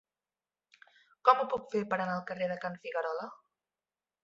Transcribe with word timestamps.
Com 1.29 1.43
ho 1.43 1.45
puc 1.51 1.69
fer 1.75 1.83
per 1.93 1.99
anar 2.01 2.15
al 2.17 2.25
carrer 2.33 2.49
de 2.55 2.59
Can 2.67 2.81
Figuerola? 2.87 3.31